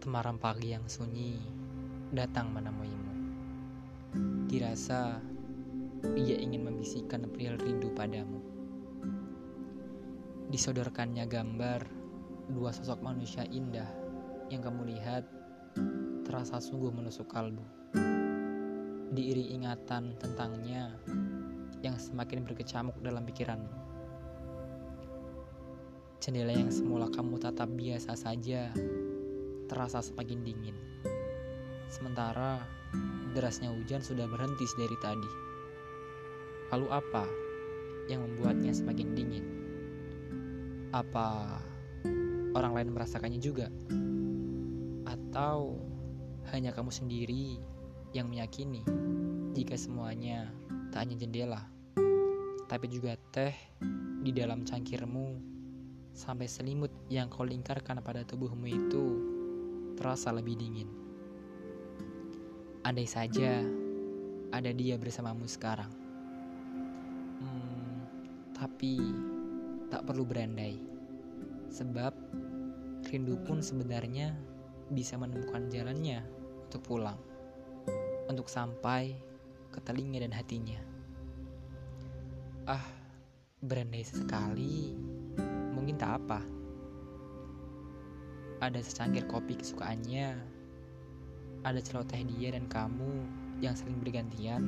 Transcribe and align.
Semaram 0.00 0.40
pagi 0.40 0.72
yang 0.72 0.88
sunyi 0.88 1.36
datang 2.08 2.56
menemuimu. 2.56 3.14
Dirasa 4.48 5.20
ia 6.16 6.40
ingin 6.40 6.64
membisikkan 6.64 7.28
perihal 7.28 7.60
rindu 7.60 7.92
padamu. 7.92 8.40
Disodorkannya 10.48 11.28
gambar 11.28 11.84
dua 12.48 12.72
sosok 12.72 13.04
manusia 13.04 13.44
indah 13.44 13.92
yang 14.48 14.64
kamu 14.64 14.88
lihat 14.88 15.28
terasa 16.24 16.64
sungguh 16.64 16.88
menusuk 16.88 17.28
kalbu. 17.28 17.92
Diiri 19.12 19.52
ingatan 19.52 20.16
tentangnya 20.16 20.96
yang 21.84 22.00
semakin 22.00 22.48
berkecamuk 22.48 22.96
dalam 23.04 23.20
pikiranmu. 23.28 23.76
Jendela 26.24 26.56
yang 26.56 26.72
semula 26.72 27.12
kamu 27.12 27.36
tatap 27.36 27.68
biasa 27.76 28.16
saja 28.16 28.72
terasa 29.70 30.02
semakin 30.02 30.42
dingin. 30.42 30.74
Sementara 31.86 32.58
derasnya 33.30 33.70
hujan 33.70 34.02
sudah 34.02 34.26
berhenti 34.26 34.66
dari 34.74 34.98
tadi. 34.98 35.30
Lalu 36.74 36.86
apa 36.90 37.24
yang 38.10 38.26
membuatnya 38.26 38.74
semakin 38.74 39.14
dingin? 39.14 39.46
Apa 40.90 41.62
orang 42.58 42.72
lain 42.74 42.90
merasakannya 42.90 43.38
juga? 43.38 43.70
Atau 45.06 45.78
hanya 46.50 46.74
kamu 46.74 46.90
sendiri 46.90 47.62
yang 48.10 48.26
meyakini 48.26 48.82
jika 49.54 49.78
semuanya 49.78 50.50
tak 50.90 51.06
hanya 51.06 51.14
jendela, 51.14 51.62
tapi 52.66 52.90
juga 52.90 53.14
teh 53.30 53.54
di 54.26 54.34
dalam 54.34 54.66
cangkirmu 54.66 55.38
sampai 56.10 56.50
selimut 56.50 56.90
yang 57.06 57.30
kau 57.30 57.46
lingkarkan 57.46 58.02
pada 58.02 58.26
tubuhmu 58.26 58.66
itu 58.66 59.38
terasa 60.00 60.32
lebih 60.32 60.56
dingin. 60.56 60.88
Andai 62.88 63.04
saja 63.04 63.60
ada 64.48 64.72
dia 64.72 64.96
bersamamu 64.96 65.44
sekarang. 65.44 65.92
Hmm, 67.44 68.08
tapi 68.56 68.96
tak 69.92 70.08
perlu 70.08 70.24
berandai. 70.24 70.80
Sebab 71.68 72.16
rindu 73.12 73.36
pun 73.44 73.60
sebenarnya 73.60 74.32
bisa 74.88 75.20
menemukan 75.20 75.68
jalannya 75.68 76.24
untuk 76.64 76.80
pulang. 76.80 77.20
Untuk 78.24 78.48
sampai 78.48 79.12
ke 79.68 79.84
telinga 79.84 80.24
dan 80.24 80.32
hatinya. 80.32 80.80
Ah, 82.64 82.88
berandai 83.60 84.08
sekali. 84.08 84.96
Mungkin 85.76 86.00
tak 86.00 86.24
apa 86.24 86.59
ada 88.60 88.80
secangkir 88.84 89.24
kopi 89.24 89.56
kesukaannya, 89.56 90.36
ada 91.64 91.80
celoteh 91.80 92.24
dia 92.36 92.52
dan 92.52 92.68
kamu 92.68 93.24
yang 93.64 93.72
saling 93.72 93.96
bergantian, 94.00 94.62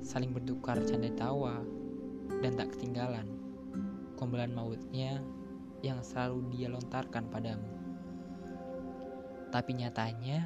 saling 0.00 0.32
bertukar 0.32 0.80
canda 0.88 1.12
tawa, 1.12 1.60
dan 2.40 2.56
tak 2.56 2.72
ketinggalan 2.72 3.28
gombalan 4.16 4.50
mautnya 4.50 5.22
yang 5.84 6.00
selalu 6.02 6.42
dia 6.56 6.72
lontarkan 6.72 7.28
padamu. 7.28 7.70
Tapi 9.48 9.70
nyatanya, 9.78 10.44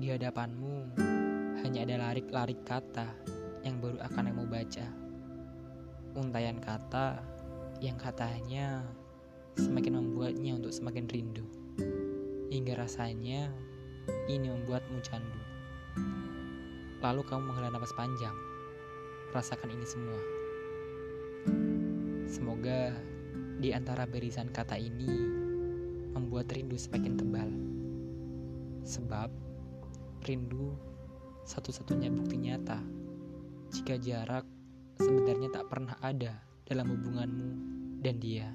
di 0.00 0.08
hadapanmu 0.08 0.96
hanya 1.60 1.84
ada 1.84 2.10
larik-larik 2.10 2.64
kata 2.64 3.06
yang 3.60 3.76
baru 3.78 4.00
akan 4.08 4.32
kamu 4.32 4.44
baca. 4.48 4.86
Untayan 6.16 6.58
kata 6.58 7.20
yang 7.78 7.96
katanya 7.96 8.82
semakin 9.58 9.98
membuatnya 9.98 10.58
untuk 10.58 10.70
semakin 10.70 11.08
rindu. 11.10 11.46
Hingga 12.50 12.78
rasanya 12.78 13.50
ini 14.30 14.46
membuatmu 14.50 14.98
candu. 15.02 15.40
Lalu 17.00 17.22
kamu 17.24 17.42
menghela 17.50 17.72
nafas 17.72 17.96
panjang. 17.96 18.36
Rasakan 19.32 19.70
ini 19.72 19.86
semua. 19.86 20.20
Semoga 22.30 22.94
di 23.58 23.72
antara 23.74 24.06
barisan 24.06 24.52
kata 24.52 24.78
ini 24.78 25.10
membuat 26.12 26.52
rindu 26.52 26.76
semakin 26.76 27.16
tebal. 27.18 27.50
Sebab 28.84 29.30
rindu 30.28 30.76
satu-satunya 31.48 32.12
bukti 32.12 32.36
nyata 32.38 32.78
jika 33.70 33.96
jarak 33.96 34.44
sebenarnya 34.98 35.48
tak 35.50 35.66
pernah 35.70 35.96
ada 36.02 36.42
dalam 36.66 36.92
hubunganmu 36.92 37.50
dan 38.04 38.18
dia. 38.20 38.50